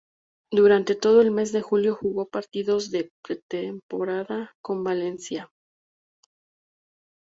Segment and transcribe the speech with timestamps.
[0.51, 5.51] Durante todo el mes de julio, jugó partidos de pretemporada con el Valencia.